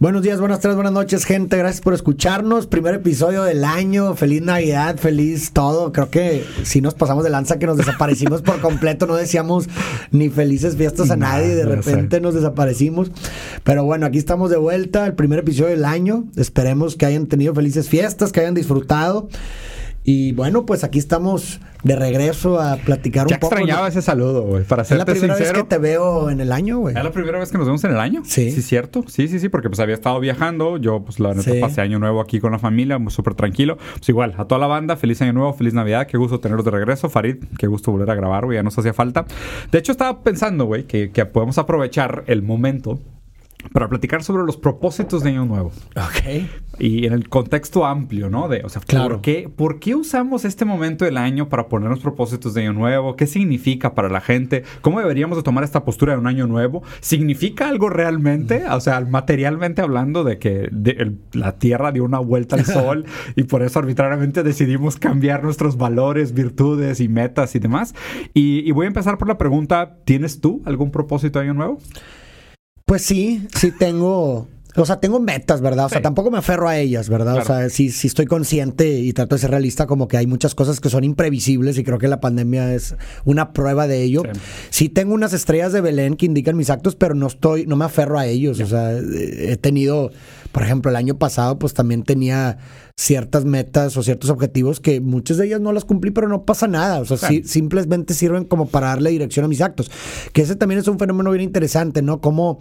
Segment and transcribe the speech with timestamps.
[0.00, 1.56] Buenos días, buenas tardes, buenas noches, gente.
[1.56, 2.68] Gracias por escucharnos.
[2.68, 4.14] Primer episodio del año.
[4.14, 5.90] Feliz Navidad, feliz todo.
[5.90, 9.06] Creo que si nos pasamos de lanza que nos desaparecimos por completo.
[9.08, 9.68] No decíamos
[10.12, 11.56] ni felices fiestas a nadie.
[11.56, 13.10] De repente nos desaparecimos.
[13.64, 15.04] Pero bueno, aquí estamos de vuelta.
[15.04, 16.26] El primer episodio del año.
[16.36, 19.28] Esperemos que hayan tenido felices fiestas, que hayan disfrutado.
[20.04, 23.54] Y bueno, pues aquí estamos de regreso a platicar un poco.
[23.54, 24.64] extrañaba ese saludo, güey.
[24.64, 25.54] Para serte Es la primera sincero.
[25.58, 26.96] vez que te veo en el año, güey.
[26.96, 28.22] ¿Es la primera vez que nos vemos en el año?
[28.24, 28.50] Sí.
[28.50, 29.04] Sí, cierto.
[29.06, 30.78] Sí, sí, sí, porque pues había estado viajando.
[30.78, 31.60] Yo, pues la neta, Sí.
[31.60, 33.76] pasé año nuevo aquí con la familia, muy súper tranquilo.
[33.98, 36.06] Pues igual, a toda la banda, feliz año nuevo, feliz Navidad.
[36.06, 37.10] Qué gusto tenerlos de regreso.
[37.10, 38.56] Farid, qué gusto volver a grabar, güey.
[38.56, 39.26] Ya nos hacía falta.
[39.70, 42.98] De hecho, estaba pensando, güey, que, que podemos aprovechar el momento
[43.72, 45.72] para platicar sobre los propósitos de año nuevo.
[45.96, 46.46] Ok.
[46.78, 48.48] Y en el contexto amplio, ¿no?
[48.48, 49.16] De, o sea, Claro.
[49.16, 53.16] ¿por, qué, ¿por qué usamos este momento del año para ponernos propósitos de año nuevo?
[53.16, 54.62] ¿Qué significa para la gente?
[54.80, 56.84] ¿Cómo deberíamos de tomar esta postura de un año nuevo?
[57.00, 58.64] ¿Significa algo realmente?
[58.70, 63.06] O sea, materialmente hablando de que de- el- la Tierra dio una vuelta al Sol
[63.34, 67.94] y por eso arbitrariamente decidimos cambiar nuestros valores, virtudes y metas y demás.
[68.34, 71.78] Y, y voy a empezar por la pregunta, ¿tienes tú algún propósito de año nuevo?
[72.88, 74.48] Pues sí, sí tengo.
[74.74, 75.86] O sea, tengo metas, ¿verdad?
[75.86, 76.02] O sea, Sí.
[76.02, 77.36] tampoco me aferro a ellas, ¿verdad?
[77.36, 80.54] O sea, sí, sí estoy consciente y trato de ser realista, como que hay muchas
[80.54, 82.94] cosas que son imprevisibles y creo que la pandemia es
[83.26, 84.22] una prueba de ello.
[84.32, 84.40] Sí.
[84.70, 87.84] Sí, tengo unas estrellas de Belén que indican mis actos, pero no estoy, no me
[87.84, 88.58] aferro a ellos.
[88.60, 90.12] O sea, he tenido,
[90.52, 92.58] por ejemplo, el año pasado, pues también tenía
[92.96, 96.66] ciertas metas o ciertos objetivos que muchas de ellas no las cumplí, pero no pasa
[96.66, 96.98] nada.
[97.00, 97.48] O sea, sí, Claro.
[97.48, 99.90] simplemente sirven como para darle dirección a mis actos.
[100.32, 102.20] Que ese también es un fenómeno bien interesante, ¿no?
[102.20, 102.58] Cómo,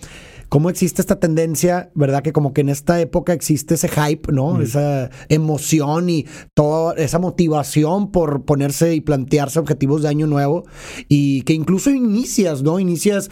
[0.49, 2.21] cómo existe esta tendencia, ¿verdad?
[2.21, 4.61] Que como que en esta época existe ese hype, ¿no?
[4.61, 10.65] Esa emoción y toda esa motivación por ponerse y plantearse objetivos de año nuevo
[11.07, 12.79] y que incluso inicias, ¿no?
[12.79, 13.29] Inicias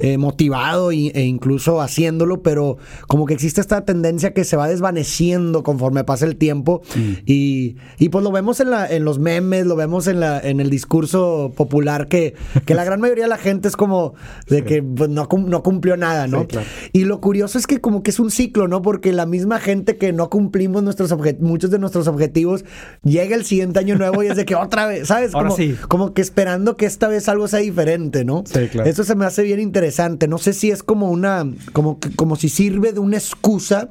[0.00, 3.97] eh, motivado y- e incluso haciéndolo, pero como que existe esta tendencia
[4.34, 6.82] que se va desvaneciendo conforme pasa el tiempo
[7.26, 10.60] y, y pues lo vemos en, la, en los memes, lo vemos en, la, en
[10.60, 12.34] el discurso popular que,
[12.66, 14.14] que la gran mayoría de la gente es como
[14.48, 16.42] de que pues, no, no cumplió nada, ¿no?
[16.42, 16.66] Sí, claro.
[16.92, 18.82] Y lo curioso es que como que es un ciclo, ¿no?
[18.82, 22.64] Porque la misma gente que no cumplimos nuestros muchos de nuestros objetivos,
[23.02, 25.34] llega el siguiente año nuevo y es de que otra vez, ¿sabes?
[25.34, 25.76] Ahora como, sí.
[25.88, 28.44] como que esperando que esta vez algo sea diferente, ¿no?
[28.46, 28.88] Sí, claro.
[28.88, 30.28] Eso se me hace bien interesante.
[30.28, 33.87] No sé si es como una, como, como si sirve de una excusa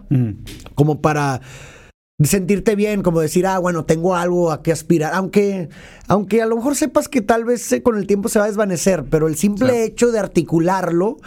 [0.75, 1.41] como para
[2.24, 5.69] sentirte bien, como decir, ah, bueno, tengo algo a que aspirar, aunque,
[6.08, 8.47] aunque a lo mejor sepas que tal vez eh, con el tiempo se va a
[8.47, 9.84] desvanecer, pero el simple Claro.
[9.84, 11.18] hecho de articularlo,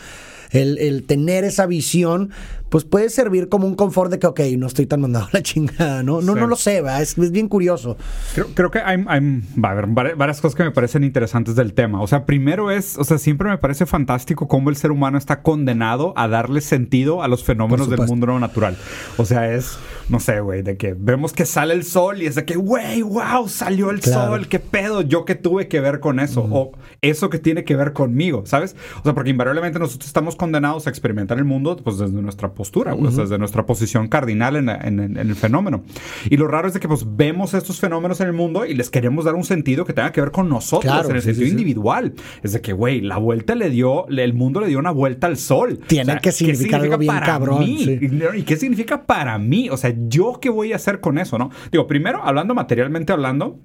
[0.50, 2.30] el, el tener esa visión,
[2.70, 5.42] pues puede servir como un confort de que, ok, no estoy tan mandado a la
[5.42, 6.22] chingada, ¿no?
[6.22, 6.40] No, Sí.
[6.40, 7.02] no lo sé, ¿va?
[7.02, 7.98] Es, es bien curioso.
[8.34, 11.54] Creo, creo que hay, hay- va a haber vari- varias cosas que me parecen interesantes
[11.56, 12.00] del tema.
[12.00, 15.42] O sea, primero es, o sea, siempre me parece fantástico cómo el ser humano está
[15.42, 18.76] condenado a darle sentido a los fenómenos del mundo natural.
[19.16, 19.76] O sea, es,
[20.08, 23.02] no sé, güey, de que vemos que sale el sol y es de que, güey,
[23.02, 24.30] wow, salió el Claro.
[24.36, 26.72] sol, qué pedo, yo que tuve que ver con eso, o
[27.02, 28.76] eso que tiene que ver conmigo, ¿sabes?
[29.00, 32.92] O sea, porque invariablemente nosotros estamos condenados a experimentar el mundo, pues desde nuestra postura,
[32.92, 35.82] güey, o sea, desde nuestra posición cardinal en, el fenómeno.
[36.28, 38.90] Y lo raro es de que pues vemos estos fenómenos en el mundo y les
[38.90, 41.46] queremos dar un sentido que tenga que ver con nosotros, Claro, en el sí, sentido
[41.46, 42.12] sí, individual.
[42.42, 45.38] Es de que, güey, la vuelta le dio, el mundo le dio una vuelta al
[45.38, 45.80] sol.
[45.86, 47.98] Tiene que ¿qué significar algo bien para cabrón, mí?
[48.34, 49.70] ¿Y qué significa para mí?
[49.70, 51.48] O sea, ¿yo qué voy a hacer con eso, no?
[51.72, 53.58] Digo, primero, hablando materialmente hablando,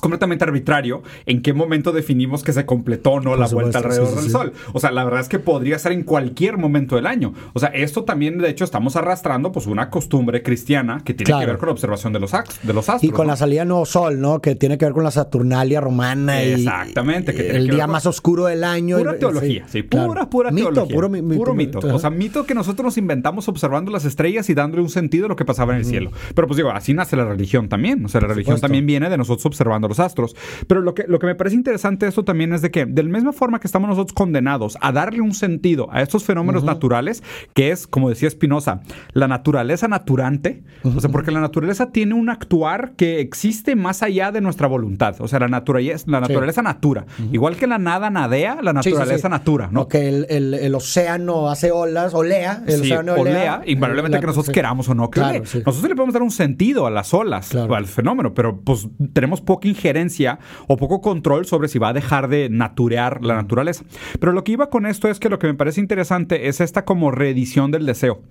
[0.00, 3.78] completamente arbitrario en qué momento definimos que se completó o no Por la supuesto, vuelta
[3.78, 4.30] alrededor sí, sí, del sí.
[4.30, 4.52] Sol.
[4.72, 7.34] O sea, la verdad es que podría ser en cualquier momento del año.
[7.52, 11.40] O sea, esto también, de hecho, estamos arrastrando pues una costumbre cristiana que tiene Claro.
[11.40, 13.04] que ver con la observación de los, de los astros.
[13.04, 13.32] Y con ¿no?
[13.32, 14.40] la salida del nuevo sol, ¿no?
[14.40, 16.42] Que tiene que ver con la Saturnalia romana.
[16.44, 18.98] y- Exactamente, que y tiene el que día ver con- más oscuro del año.
[18.98, 20.30] Pura y- teología, sí, pura, claro.
[20.30, 20.94] pura mito, teología.
[20.94, 21.78] Puro, mi- puro mito.
[21.80, 25.28] O sea, mito que nosotros nos inventamos observando las estrellas y dándole un sentido a
[25.28, 26.10] lo que pasaba en el cielo.
[26.34, 28.04] Pero pues digo, así nace la religión también.
[28.04, 28.66] O sea, la religión supuesto.
[28.66, 30.36] también viene de nosotros observando los astros.
[30.66, 33.02] Pero lo que, lo que me parece interesante de esto también es de que, de
[33.02, 37.22] la misma forma que estamos nosotros condenados a darle un sentido a estos fenómenos naturales,
[37.54, 38.80] que es, como decía Spinoza,
[39.12, 40.62] la naturaleza naturante.
[40.84, 45.16] O sea, porque la naturaleza tiene un actuar que existe más allá de nuestra voluntad.
[45.20, 47.06] O sea, la naturaleza, la naturaleza natura.
[47.32, 49.30] Igual que la nada nadea, la Sí, sí, naturaleza sí.
[49.32, 49.82] natura, ¿no?
[49.82, 52.62] O que el, el- el océano hace olas, olea.
[52.66, 54.52] El Sí, océano olea, invariablemente La- que nosotros sí.
[54.52, 55.62] queramos o no que Claro, sí.
[55.64, 57.74] Nosotros le podemos dar un sentido a las olas Claro.
[57.74, 62.28] al fenómeno, pero pues tenemos poca injerencia o poco control sobre si va a dejar
[62.28, 63.84] de naturear la naturaleza.
[64.20, 66.84] Pero lo que iba con esto es que lo que me parece interesante es esta
[66.84, 68.22] como reedición del deseo.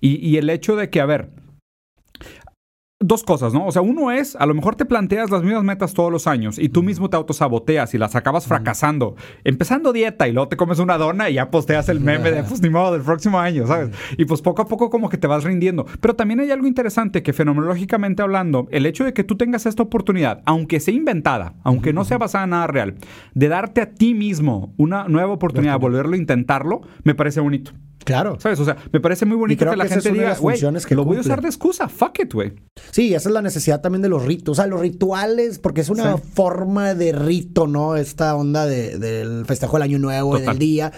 [0.00, 1.30] Y, y el hecho de que, a ver,
[3.02, 3.66] dos cosas, ¿no?
[3.66, 6.58] O sea, uno es, a lo mejor te planteas las mismas metas todos los años
[6.58, 10.78] y tú mismo te autosaboteas y las acabas fracasando, empezando dieta y luego te comes
[10.80, 13.88] una dona y ya posteas el meme de, pues ni modo, del próximo año, ¿sabes?
[14.18, 15.86] Y pues poco a poco como que te vas rindiendo.
[16.02, 19.82] Pero también hay algo interesante que fenomenológicamente hablando, el hecho de que tú tengas esta
[19.82, 22.96] oportunidad, aunque sea inventada, aunque no sea basada en nada real,
[23.32, 27.72] de darte a ti mismo una nueva oportunidad de volverlo a intentarlo, me parece bonito.
[28.04, 28.38] Claro.
[28.40, 28.58] ¿Sabes?
[28.60, 31.20] O sea, me parece muy bonito que la gente diga, güey, lo voy a cumple".
[31.20, 32.52] usar de excusa, fuck it, güey.
[32.90, 34.52] Sí, esa es la necesidad también de los ritos.
[34.58, 36.22] O sea, los rituales, porque es una Sí.
[36.34, 37.96] forma de rito, ¿no?
[37.96, 40.92] Esta onda de- del festejo del año nuevo y del día.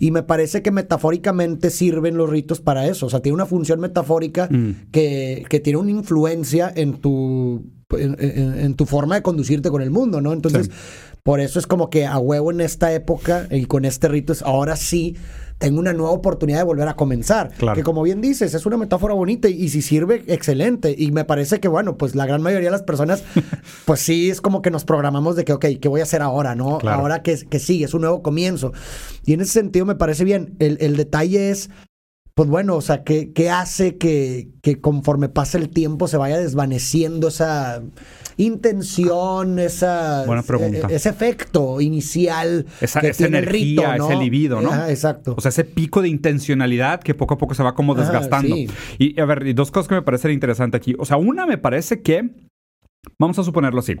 [0.00, 3.06] Y me parece que metafóricamente sirven los ritos para eso.
[3.06, 4.90] O sea, tiene una función metafórica Mm.
[4.90, 7.64] que, que tiene una influencia en tu,
[7.96, 10.32] en, en- en tu forma de conducirte con el mundo, ¿no?
[10.32, 10.72] Entonces, Sí.
[11.22, 14.42] por eso es como que a huevo en esta época y con este rito es
[14.42, 15.16] ahora sí
[15.58, 17.50] tengo una nueva oportunidad de volver a comenzar.
[17.58, 17.74] Claro.
[17.74, 20.94] Que como bien dices, es una metáfora bonita y, y si sirve, excelente.
[20.96, 23.24] Y me parece que, bueno, pues la gran mayoría de las personas,
[23.84, 26.54] pues sí, es como que nos programamos de que, ok, ¿qué voy a hacer ahora?
[26.54, 26.78] ¿No?
[26.78, 27.00] Claro.
[27.00, 28.72] Ahora que, que sí, es un nuevo comienzo.
[29.24, 30.54] Y en ese sentido me parece bien.
[30.60, 31.70] El, el detalle es,
[32.38, 37.26] pues bueno, o sea, ¿qué, hace que, que conforme pasa el tiempo se vaya desvaneciendo
[37.26, 37.82] esa
[38.36, 40.86] intención, esa, Buena pregunta.
[40.88, 44.10] e- ese efecto inicial Esa, que esa tiene el energía, rito, ¿no?
[44.12, 44.70] ese libido, ¿no?
[44.70, 45.34] Ajá, exacto.
[45.36, 48.54] O sea, ese pico de intencionalidad que poco a poco se va como Ajá, desgastando.
[48.54, 48.68] sí.
[49.00, 50.94] Y a ver, y dos cosas que me parecen interesantes aquí.
[50.96, 52.30] O sea, una me parece que,
[53.18, 53.96] vamos a suponerlo así,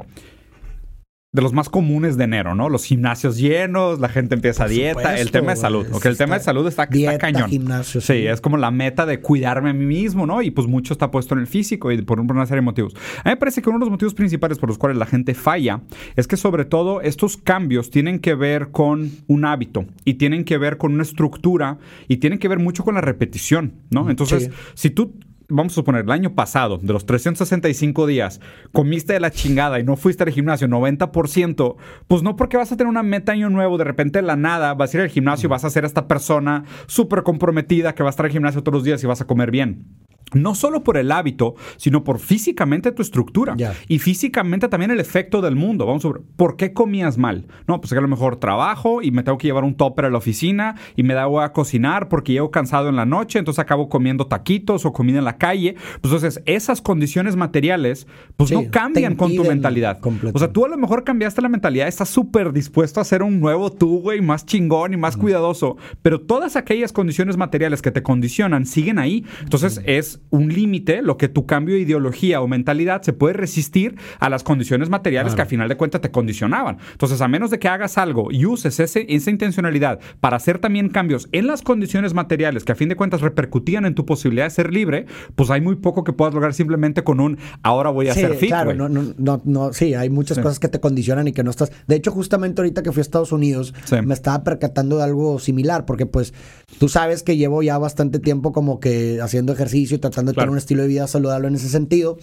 [1.30, 2.70] de los más comunes de enero, ¿no?
[2.70, 5.86] Los gimnasios llenos, la gente empieza Por dieta, el tema de salud.
[5.92, 7.50] Ok, el tema de Está- salud está, está dieta, cañón.
[7.50, 8.26] gimnasio, sí, sí.
[8.26, 10.40] es como la meta de cuidarme a mí mismo, ¿no?
[10.40, 12.94] Y pues mucho está puesto en el físico y por, por una serie de motivos.
[13.18, 15.34] A mí me parece que uno de los motivos principales por los cuales la gente
[15.34, 15.82] falla
[16.16, 20.56] es que sobre todo estos cambios tienen que ver con un hábito y tienen que
[20.56, 21.76] ver con una estructura
[22.08, 24.08] y tienen que ver mucho con la repetición, ¿no?
[24.08, 24.50] Entonces, Sí.
[24.74, 25.12] si tú
[25.48, 28.40] vamos a suponer, el año pasado, de los 365 días,
[28.72, 32.76] comiste de la chingada y no fuiste al gimnasio 90%, pues no porque vas a
[32.76, 35.46] tener una meta año nuevo, de repente de la nada vas a ir al gimnasio
[35.46, 38.74] y vas a ser esta persona súper comprometida que va a estar al gimnasio todos
[38.74, 39.86] los días y vas a comer bien.
[40.32, 43.56] No solo por el hábito, sino por físicamente tu estructura.
[43.88, 45.86] Y físicamente también el efecto del mundo.
[45.86, 47.46] Vamos a ver, ¿por qué comías mal?
[47.66, 50.10] No, pues que a lo mejor trabajo y me tengo que llevar un topper a
[50.10, 53.58] la oficina y me da agua a cocinar porque llego cansado en la noche, entonces
[53.60, 55.74] acabo comiendo taquitos o comida en la calle.
[56.00, 59.98] Pues entonces, esas condiciones materiales, pues Sí, no cambian con tu mentalidad.
[60.32, 63.40] O sea, tú a lo mejor cambiaste la mentalidad, estás súper dispuesto a hacer un
[63.40, 68.02] nuevo tú, güey, más chingón y más cuidadoso, pero todas aquellas condiciones materiales que te
[68.02, 69.24] condicionan siguen ahí.
[69.42, 73.96] Entonces es un límite lo que tu cambio de ideología o mentalidad se puede resistir
[74.20, 76.78] a las condiciones materiales que a final de cuentas te condicionaban.
[76.92, 80.88] Entonces, a menos de que hagas algo y uses ese, esa intencionalidad para hacer también
[80.88, 84.50] cambios en las condiciones materiales que a fin de cuentas repercutían en tu posibilidad de
[84.50, 88.14] ser libre, pues hay muy poco que puedas lograr simplemente con un ahora voy a
[88.14, 88.48] Sí, ser fit.
[88.48, 88.78] claro, güey".
[88.78, 90.42] no, no, no, no, sí, hay muchas Sí.
[90.42, 91.72] cosas que te condicionan y que no estás.
[91.86, 93.96] De hecho, justamente ahorita que fui a Estados Unidos, Sí.
[94.04, 96.34] me estaba percatando de algo similar, porque pues
[96.78, 100.46] tú sabes que llevo ya bastante tiempo como que haciendo ejercicio y tratando de Claro.
[100.46, 102.18] tener un estilo de vida saludable en ese sentido.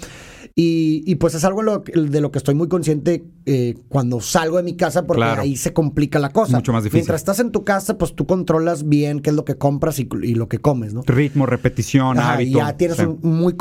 [0.57, 4.55] Y, y, pues es algo lo de lo que estoy muy consciente eh, cuando salgo
[4.55, 5.41] de mi casa, porque Claro.
[5.41, 6.55] ahí se complica la cosa.
[6.55, 6.99] Mucho más difícil.
[6.99, 10.07] Mientras estás en tu casa, pues tú controlas bien qué es lo que compras y,
[10.23, 11.01] y lo que comes, ¿no?
[11.05, 12.51] Ritmo, repetición, Ajá, hábito.
[12.51, 13.03] y ya tienes Sí.
[13.03, 13.53] un muy,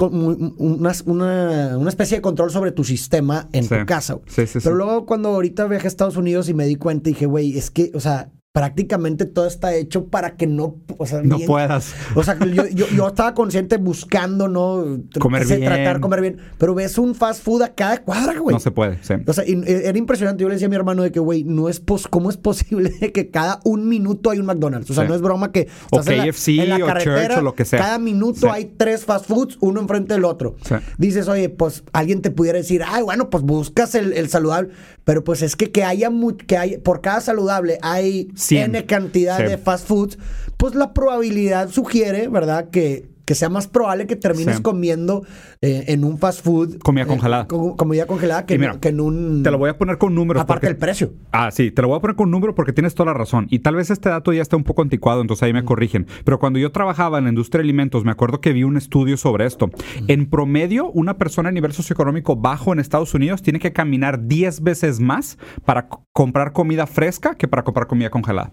[0.58, 3.70] una, una- una especie de control sobre tu sistema en Sí.
[3.76, 4.20] tu casa.
[4.28, 7.58] Sí, Pero luego cuando ahorita viajé a Estados Unidos y me di cuenta, dije, güey,
[7.58, 11.48] es que, o sea, prácticamente todo está hecho para que no, o sea, No bien-
[11.48, 11.92] puedas.
[12.14, 15.00] O sea, yo, yo, yo estaba consciente buscando, ¿no?
[15.18, 15.68] Comer ese- bien.
[15.72, 16.36] Tratar comer bien.
[16.56, 18.54] Pero ves un fast food a cada cuadra, güey.
[18.54, 19.02] No se puede.
[19.02, 19.14] sí.
[19.26, 20.42] O sea, y- e, era impresionante.
[20.42, 22.92] Yo le decía a mi hermano de que, güey, no es pos ¿cómo es posible
[23.12, 24.88] que cada un minuto hay un McDonald's?
[24.88, 25.08] O sea, Sí.
[25.08, 27.42] no es broma que O estás en la- KFC, en la o carretera, Church, o
[27.42, 27.80] lo que sea.
[27.80, 28.46] Cada minuto Sí.
[28.52, 30.54] hay tres fast foods, uno enfrente del otro.
[30.64, 30.76] Sí.
[30.96, 34.68] Dices, oye, pues alguien te pudiera decir, ay, bueno, pues buscas el, el saludable.
[35.02, 38.74] Pero pues es que que haya, mu- que hay, por cada saludable hay Cien.
[38.74, 39.44] N cantidad Sí.
[39.44, 40.18] de fast foods,
[40.56, 42.70] pues la probabilidad sugiere, ¿verdad?
[42.70, 44.62] Que, que sea más probable que termines Sí.
[44.62, 45.24] comiendo
[45.62, 46.78] eh, en un fast food.
[46.78, 47.46] Comida eh, congelada.
[47.48, 49.42] co- comida congelada que, en- mira, que en un.
[49.42, 50.42] Te lo voy a poner con números.
[50.42, 51.12] Aparte del precio.
[51.32, 53.46] Ah, sí, te lo voy a poner con un número porque tienes toda la razón.
[53.50, 56.06] Y tal vez este dato ya está un poco anticuado, entonces ahí me corrigen.
[56.24, 59.16] Pero cuando yo trabajaba en la industria de alimentos, me acuerdo que vi un estudio
[59.16, 59.70] sobre esto.
[60.08, 64.62] En promedio, una persona a nivel socioeconómico bajo en Estados Unidos tiene que caminar 10
[64.62, 68.52] veces más para comprar comida fresca que para comprar comida congelada.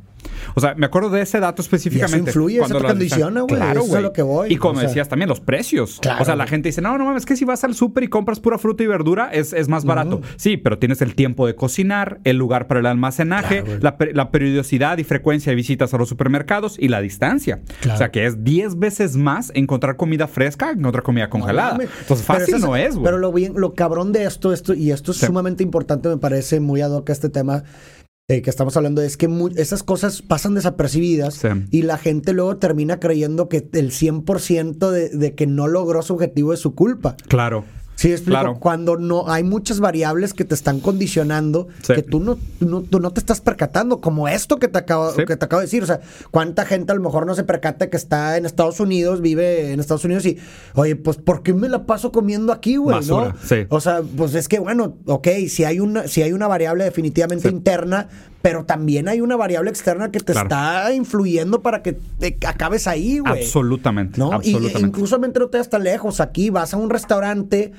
[0.55, 2.29] O sea, me acuerdo de ese dato específicamente.
[2.29, 3.19] influye, eso te lo analizan.
[3.21, 4.01] condiciona, güey, Claro, güey.
[4.03, 4.53] lo que voy.
[4.53, 5.99] Y como o sea, decías también, los precios.
[6.01, 6.21] Claro.
[6.21, 8.07] O sea, la gente dice, no, no mames, es que si vas al súper y
[8.07, 10.21] compras pura fruta y verdura, es, es más barato.
[10.37, 13.79] Sí, pero tienes el tiempo de cocinar, el lugar para el almacenaje, Claro.
[13.81, 17.61] la, la periodicidad y frecuencia de visitas a los supermercados y la distancia.
[17.81, 17.95] Claro.
[17.95, 21.77] O sea, que es 10 veces más encontrar comida fresca que encontrar comida congelada.
[22.01, 23.05] Entonces, fácil no es, güey.
[23.05, 25.25] Pero lo, bien, lo cabrón de esto, esto, y esto es Sí.
[25.25, 27.63] sumamente importante, me parece muy ad hoc a este tema
[28.31, 31.47] eh, que estamos hablando, es que esas cosas pasan desapercibidas Sí.
[31.71, 36.13] y la gente luego termina creyendo que el 100% de, de que no logró su
[36.13, 37.15] objetivo es su culpa.
[37.27, 37.65] Claro.
[37.95, 38.39] Sí, explico.
[38.39, 38.59] Claro.
[38.59, 41.93] Cuando no hay muchas variables que te están condicionando, Sí.
[41.93, 45.23] que tú no, no- tú no te estás percatando, como esto que te, acabo, Sí.
[45.27, 45.83] que te acabo de decir.
[45.83, 45.99] O sea,
[46.31, 49.79] cuánta gente a lo mejor no se percata que está en Estados Unidos, vive en
[49.79, 50.39] Estados Unidos y,
[50.73, 53.05] oye, pues, ¿por qué me la paso comiendo aquí, güey?
[53.05, 53.33] ¿no?
[53.43, 53.65] Sí.
[53.69, 57.49] O sea, pues es que, bueno, ok, si hay una, si hay una variable definitivamente
[57.49, 58.07] interna,
[58.41, 60.47] pero también hay una variable externa que te Claro.
[60.47, 63.43] está influyendo para que te acabes ahí, güey.
[63.43, 64.17] Absolutamente.
[64.19, 64.31] ¿no?
[64.31, 64.87] Y absolutamente.
[64.87, 66.19] incluso no te vas tan lejos.
[66.19, 67.71] Aquí vas a un restaurante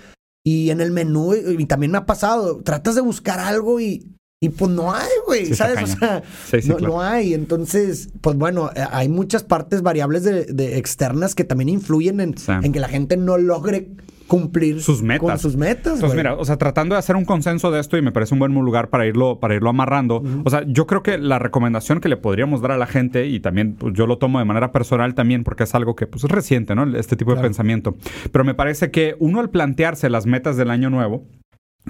[0.44, 4.06] y en el menú, y, y también me ha pasado, tratas de buscar algo y,
[4.40, 5.82] y pues no hay, güey, Sí, ¿sabes?
[5.82, 6.94] O sea, Sí, sí, no, claro.
[6.94, 7.32] no hay.
[7.32, 12.34] Entonces, pues bueno, eh, hay muchas partes variables de, de externas que también influyen en,
[12.48, 13.90] en que la gente no logre
[14.26, 15.20] cumplir sus metas.
[15.28, 15.94] con sus metas.
[15.94, 16.16] Entonces, güey.
[16.18, 18.52] mira, o sea, tratando de hacer un consenso de esto y me parece un buen
[18.54, 20.22] lugar para irlo, para irlo amarrando.
[20.44, 23.40] O sea, yo creo que la recomendación que le podríamos dar a la gente, y
[23.40, 26.30] también pues, yo lo tomo de manera personal también, porque es algo que pues, es
[26.30, 26.84] reciente, ¿no?
[26.96, 27.48] Este tipo de Claro.
[27.48, 27.96] pensamiento.
[28.30, 31.24] Pero me parece que uno al plantearse las metas del año nuevo,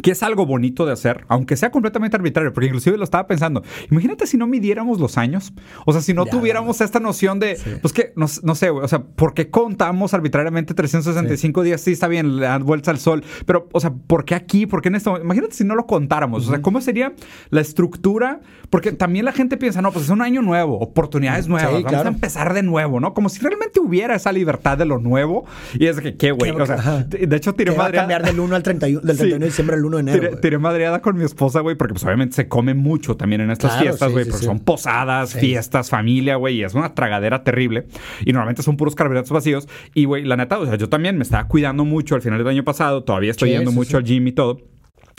[0.00, 3.62] que es algo bonito de hacer, aunque sea completamente arbitrario, porque inclusive lo estaba pensando.
[3.90, 5.52] Imagínate si no midiéramos los años,
[5.84, 8.84] o sea, si no Ya, tuviéramos esta noción de, pues que, no, no sé, güey,
[8.84, 11.80] o sea, ¿por qué contamos arbitrariamente 365 días?
[11.82, 14.64] Sí, está bien, le dan vuelta al sol, pero, o sea, ¿por qué aquí?
[14.66, 15.18] ¿Por qué en esto?
[15.20, 17.12] Imagínate si no lo contáramos, o sea, ¿cómo sería
[17.50, 18.40] la estructura?
[18.70, 22.08] Porque también la gente piensa, no, pues es un año nuevo, oportunidades nuevas, vamos claro.
[22.08, 23.12] a empezar de nuevo, ¿no?
[23.12, 25.44] Como si realmente hubiera esa libertad de lo nuevo
[25.74, 26.50] y es que, ¿qué, güey?
[26.52, 27.98] O sea, de de hecho, tiré que va a madre.
[27.98, 29.20] cambiar del 1 al 31, del Sí.
[29.20, 30.38] 31 de diciembre al 1 de enero.
[30.40, 33.72] Tiré, madreada con mi esposa, güey, porque pues obviamente se come mucho también en estas
[33.72, 34.46] Claro, fiestas, güey, sí, porque sí.
[34.46, 37.86] son posadas, fiestas, familia, güey, y es una tragadera terrible.
[38.24, 39.68] Y normalmente son puros carbohidratos vacíos.
[39.94, 42.48] Y, güey, la neta, o sea, yo también me estaba cuidando mucho al final del
[42.48, 44.71] año pasado, todavía estoy yendo mucho al gym y todo.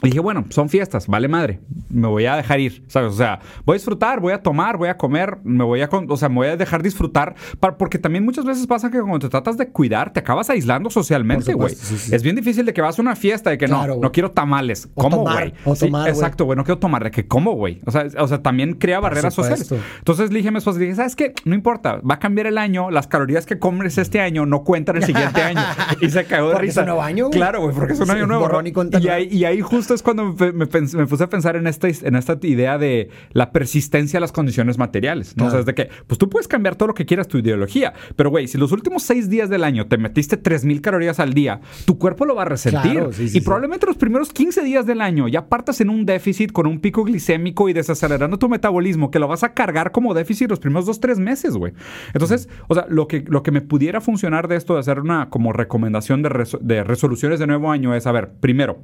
[0.03, 3.13] Y dije, bueno, son fiestas, vale madre, me voy a dejar ir, ¿sabes?
[3.13, 6.11] O sea, voy a disfrutar, voy a tomar, voy a comer, me voy a, con-
[6.11, 9.19] o sea, me voy a dejar disfrutar, para- porque también muchas veces pasa que cuando
[9.19, 11.73] te tratas de cuidar, te acabas aislando socialmente, güey.
[11.73, 12.15] supuesto, sí, sí.
[12.15, 14.31] Es bien difícil de que vas a una fiesta de que Claro, no, no quiero
[14.31, 15.53] tamales, O ¿cómo, güey?
[15.75, 17.79] Sí, exacto, güey, no quiero tomar, de que cómo, güey.
[17.85, 19.55] O sea, o sea, también crea barreras supuesto.
[19.65, 19.85] sociales.
[19.99, 21.33] Entonces le dije a mi esposa, dije, ¿sabes qué?
[21.45, 24.97] No importa, va a cambiar el año, las calorías que comes este año no cuentan
[24.97, 25.61] el siguiente año.
[26.01, 26.81] Y se cagó de Porque es risa.
[26.81, 27.29] un nuevo año.
[27.29, 28.49] Claro, güey, porque es un año nuevo.
[29.01, 30.67] y ahí, y ahí justo es cuando me, me
[31.07, 35.35] puse a pensar en esta, en esta idea de la persistencia de las condiciones materiales.
[35.37, 35.45] ¿no?
[35.45, 35.59] O sea, Claro.
[35.61, 38.47] es de que, pues tú puedes cambiar todo lo que quieras tu ideología, pero güey,
[38.47, 42.25] si los últimos seis días del año te metiste 3000 calorías al día, tu cuerpo
[42.25, 42.91] lo va a resentir.
[42.93, 43.41] Claro, sí, sí, y sí.
[43.41, 47.03] probablemente los primeros 15 días del año ya partas en un déficit con un pico
[47.03, 50.99] glicémico y desacelerando tu metabolismo, que lo vas a cargar como déficit los primeros dos,
[50.99, 51.73] tres meses, güey.
[52.13, 55.29] Entonces, o sea, lo que, lo que me pudiera funcionar de esto, de hacer una
[55.29, 58.83] como recomendación de, reso- de resoluciones de nuevo año es, a ver, primero,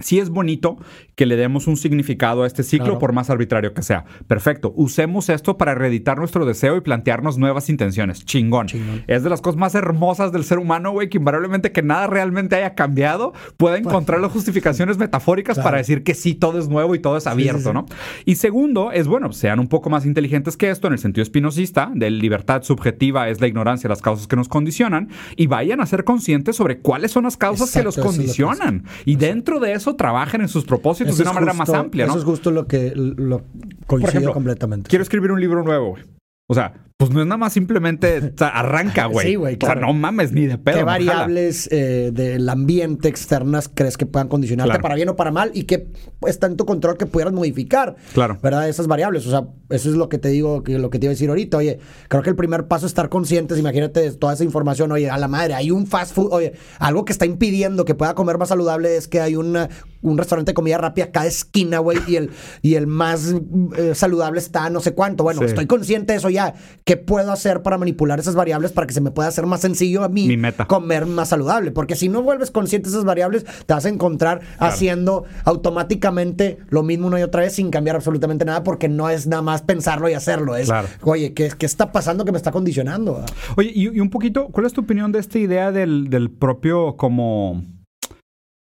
[0.00, 0.76] Sí es bonito
[1.14, 2.98] que le demos un significado a este ciclo, Claro.
[2.98, 4.04] por más arbitrario que sea.
[4.26, 4.72] Perfecto.
[4.76, 8.24] Usemos esto para reeditar nuestro deseo y plantearnos nuevas intenciones.
[8.24, 8.66] Chingón.
[8.66, 9.04] Chingón.
[9.06, 12.56] Es de las cosas más hermosas del ser humano, güey, que invariablemente que nada realmente
[12.56, 15.64] haya cambiado, pueda encontrar las justificaciones metafóricas Claro.
[15.68, 17.72] para decir que sí, todo es nuevo y todo es abierto, sí, sí.
[17.72, 17.86] ¿no?
[18.24, 21.90] Y segundo, es bueno, sean un poco más inteligentes que esto en el sentido espinosista,
[21.94, 26.02] de libertad subjetiva es la ignorancia, las causas que nos condicionan, y vayan a ser
[26.04, 28.84] conscientes sobre cuáles son las causas que los que condicionan.
[29.04, 32.06] Y dentro de eso trabajen en sus propósitos Eso de una manera justo- más amplia,
[32.06, 32.12] ¿no?
[32.12, 34.88] Eso es justo lo que lo Por coincido ejemplo, completamente.
[34.88, 36.04] Quiero escribir un libro nuevo, güey.
[36.48, 39.26] O sea, pues no es nada más simplemente o sea, arranca, güey.
[39.26, 40.76] Sí, güey, O sea, no mames ni de pedo.
[40.78, 44.82] ¿Qué variables eh, del ambiente externas crees que puedan condicionarte Claro.
[44.82, 45.88] para bien o para mal y qué
[46.26, 47.96] está en tu control que pudieras modificar?
[48.12, 48.38] Claro.
[48.40, 48.68] ¿Verdad?
[48.68, 49.26] Esas variables.
[49.26, 51.28] O sea, eso es lo que te digo, que lo que te iba a decir
[51.30, 51.56] ahorita.
[51.56, 53.58] Oye, creo que el primer paso es estar conscientes.
[53.58, 54.92] Imagínate toda esa información.
[54.92, 56.28] Oye, a la madre, hay un fast food.
[56.32, 59.68] Oye, algo que está impidiendo que pueda comer más saludable es que hay una,
[60.00, 62.30] un restaurante de comida rápida cada esquina, güey, y el,
[62.62, 63.34] y el más
[63.76, 65.24] eh, saludable está no sé cuánto.
[65.24, 65.46] Bueno, Sí.
[65.46, 66.54] estoy consciente de eso ya.
[66.86, 70.04] ¿Qué puedo hacer para manipular esas variables para que se me pueda hacer más sencillo
[70.04, 70.66] a mí Mi meta.
[70.66, 71.70] comer más saludable?
[71.70, 76.82] Porque si no vuelves consciente de esas variables, te vas a encontrar haciendo automáticamente lo
[76.82, 80.08] mismo una y otra vez sin cambiar absolutamente nada porque no es nada más pensarlo
[80.10, 80.56] y hacerlo.
[80.56, 80.88] Es, Claro.
[81.02, 83.24] oye, ¿qué, qué está pasando que me está condicionando?
[83.56, 86.96] Oye, y, y un poquito, ¿cuál es tu opinión de esta idea del, del propio
[86.96, 87.62] como...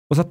[0.09, 0.27] O sea,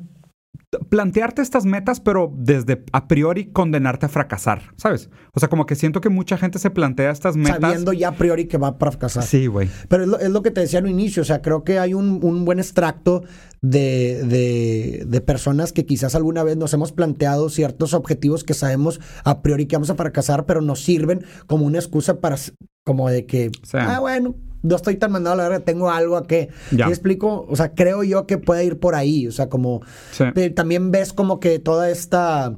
[0.89, 5.09] plantearte estas metas, pero desde a priori condenarte a fracasar, ¿sabes?
[5.33, 7.61] O sea, como que siento que mucha gente se plantea estas metas.
[7.61, 9.23] Sabiendo ya a priori que va a fracasar.
[9.23, 9.69] Sí, güey.
[9.87, 11.93] Pero es lo, es lo que te decía al inicio, o sea, creo que hay
[11.93, 13.23] un, un buen extracto
[13.61, 18.99] de, de, de personas que quizás alguna vez nos hemos planteado ciertos objetivos que sabemos
[19.23, 22.35] a priori que vamos a fracasar, pero nos sirven como una excusa para,
[22.83, 26.25] como de que, ah, bueno, no estoy tan mandado a la verga, tengo algo a
[26.25, 26.49] que.
[26.71, 26.85] Ya.
[26.87, 27.45] ¿Me explico?
[27.47, 30.23] O sea, creo yo que puede ir por ahí, o sea, como Sí.
[30.55, 32.55] también ves como que toda esta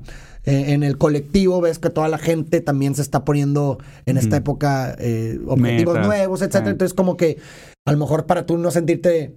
[0.47, 4.37] eh, en el colectivo ves que toda la gente también se está poniendo en esta
[4.37, 6.07] época eh, objetivos Metas.
[6.07, 6.69] nuevos, etcétera.
[6.69, 7.37] Entonces como que
[7.83, 9.35] a lo mejor para tú no sentirte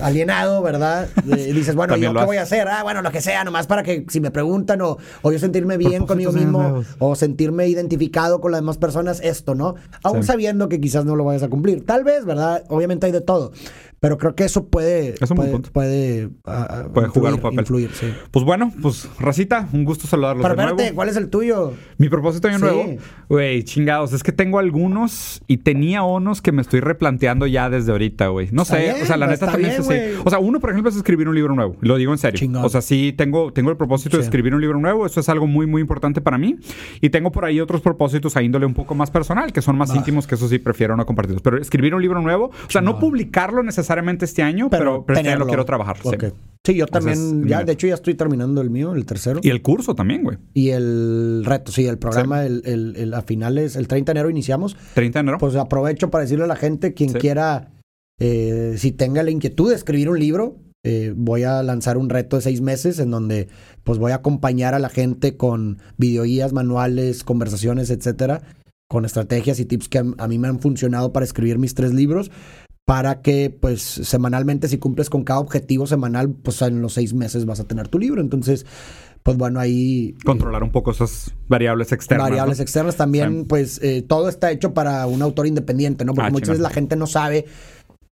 [0.00, 1.08] alienado, ¿verdad?
[1.30, 2.68] Eh, dices, bueno, ¿yo qué voy a hacer?
[2.68, 5.76] Ah, bueno, lo que sea, nomás para que si me preguntan o, o yo sentirme
[5.76, 6.86] bien conmigo mismo nuevos.
[6.98, 9.74] o sentirme identificado con las demás personas, esto, ¿no?
[10.02, 10.28] Aún Sí.
[10.28, 11.84] sabiendo que quizás no lo vayas a cumplir.
[11.86, 12.64] Tal vez, ¿verdad?
[12.68, 13.52] Obviamente hay de todo.
[14.02, 17.58] Pero creo que eso puede, Es puede, puede, ah, ah, Puede jugar un influir, papel.
[17.60, 18.12] influir, sí.
[18.32, 20.76] Pues bueno, pues Racita, un gusto saludarlos Pero de nuevo.
[20.76, 21.72] espérate, ¿cuál es el tuyo?
[21.98, 22.60] Mi propósito de Sí.
[22.60, 22.84] nuevo.
[23.28, 24.12] Güey, chingados.
[24.12, 28.48] Es que tengo algunos y tenía unos que me estoy replanteando ya desde ahorita, güey.
[28.50, 28.78] No sé.
[28.80, 30.00] bien, o sea, la neta también bien, güey.
[30.24, 31.76] O sea, uno, por ejemplo, es escribir un libro nuevo.
[31.80, 32.40] Lo digo en serio.
[32.40, 32.64] Chingón.
[32.64, 34.26] O sea, sí tengo, tengo el propósito de Sí.
[34.26, 35.06] escribir un libro nuevo.
[35.06, 36.56] Eso es algo muy, muy importante para mí.
[37.00, 39.92] Y tengo por ahí otros propósitos a índole un poco más personal, que son más
[39.92, 39.96] Va.
[39.96, 41.40] íntimos, que eso sí prefiero no compartirlos.
[41.40, 43.00] Pero escribir un libro nuevo, o sea, no Chingón.
[43.00, 43.91] publicarlo necesariamente
[44.22, 45.96] este año, pero, pero este año lo quiero trabajar.
[46.02, 46.10] sí.
[46.64, 49.40] Sí, yo también, ya, de hecho ya estoy terminando el mío, el tercero.
[49.42, 50.38] Y el curso también, güey.
[50.54, 54.30] Y el reto, sí, el programa, el, el- el- a finales, el 30 de enero
[54.30, 54.76] iniciamos.
[54.94, 55.38] 30 de enero.
[55.38, 57.18] Pues aprovecho para decirle a la gente, quien Sí.
[57.18, 57.72] quiera,
[58.20, 62.36] eh, si tenga la inquietud de escribir un libro, eh, voy a lanzar un reto
[62.36, 63.48] de seis meses en donde
[63.82, 68.42] pues voy a acompañar a la gente con videoguías, manuales, conversaciones, etcétera,
[68.88, 71.92] con estrategias y tips que a, a mí me han funcionado para escribir mis tres
[71.92, 72.30] libros
[72.84, 77.46] para que pues semanalmente si cumples con cada objetivo semanal pues en los seis meses
[77.46, 78.66] vas a tener tu libro entonces
[79.22, 82.28] pues bueno ahí Controlar un poco esas variables externas.
[82.28, 82.62] variables ¿no?
[82.62, 83.44] externas también, Sí.
[83.48, 86.12] pues eh, todo está hecho para un autor independiente, ¿no?
[86.12, 87.44] Porque Ah, muchas veces la gente no sabe,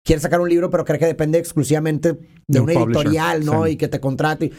[0.05, 3.45] quiere sacar un libro, pero cree que depende exclusivamente de, De un una publisher, editorial,
[3.45, 3.65] ¿no?
[3.65, 3.71] sí.
[3.71, 4.51] Y que te contrate.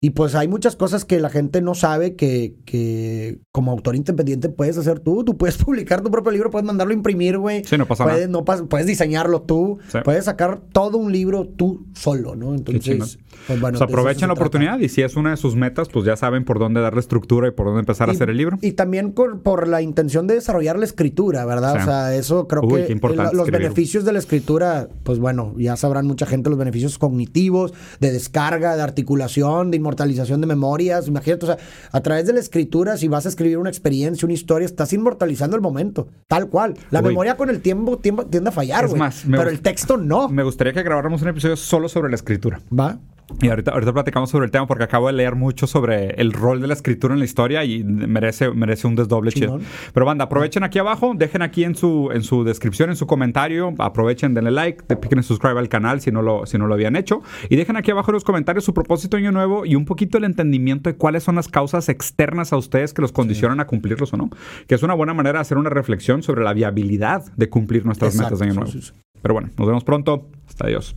[0.00, 4.48] Y pues hay muchas cosas que la gente no sabe que, que como autor independiente
[4.48, 5.24] puedes hacer tú.
[5.24, 7.64] Tú puedes publicar tu propio libro, puedes mandarlo a imprimir, güey.
[7.64, 8.44] Sí, no pasa puedes, nada.
[8.46, 9.78] no puedes diseñarlo tú.
[9.88, 9.98] Sí.
[10.04, 12.54] Puedes sacar todo un libro tú solo, ¿no?
[12.54, 13.60] Entonces, pues bueno.
[13.60, 14.40] Pues de eso aprovechen la trata.
[14.40, 17.48] oportunidad y si es una de sus metas, pues ya saben por dónde darle estructura
[17.48, 18.58] y por dónde empezar a hacer el libro.
[18.62, 21.74] Y también por, por la intención de desarrollar la escritura, ¿verdad?
[21.74, 21.82] Sí.
[21.82, 23.50] O sea, eso creo Uy, que los escribir.
[23.50, 28.76] beneficios de la escritura, pues bueno, ya sabrán mucha gente los beneficios cognitivos, de descarga,
[28.76, 31.08] de articulación, de inmortalización de memorias.
[31.08, 31.58] Imagínate, o sea,
[31.90, 35.56] a través de la escritura, si vas a escribir una experiencia, una historia, estás inmortalizando
[35.56, 36.74] el momento, tal cual.
[36.90, 37.08] La Uy.
[37.08, 39.10] memoria con el tiempo, tiempo tiende a fallar, Es güey.
[39.30, 40.28] Pero el texto no.
[40.28, 42.60] Me gustaría que grabáramos un episodio solo sobre la escritura.
[42.76, 42.98] ¿Va?
[43.42, 46.60] Y ahorita, ahorita platicamos sobre el tema porque acabo de leer mucho sobre el rol
[46.62, 49.60] de la escritura en la historia y merece, merece un desdoble chido.
[49.92, 53.74] Pero banda, aprovechen aquí abajo, dejen aquí en su, en su descripción, en su comentario,
[53.78, 56.96] aprovechen, denle like, de- piquen subscribe al canal si no, lo, si no lo habían
[56.96, 57.22] hecho.
[57.50, 60.24] Y dejen aquí abajo en los comentarios su propósito año nuevo y un poquito el
[60.24, 64.16] entendimiento de cuáles son las causas externas a ustedes que los condicionan a cumplirlos o
[64.16, 64.30] no.
[64.66, 68.14] Que es una buena manera de hacer una reflexión sobre la viabilidad de cumplir nuestras
[68.14, 68.72] Exacto, metas de año sí, nuevo.
[68.72, 68.92] sí, sí.
[69.20, 70.28] Pero bueno, nos vemos pronto.
[70.48, 70.96] Hasta adiós.